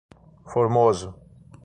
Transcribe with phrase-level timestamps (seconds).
[0.51, 1.13] Formoso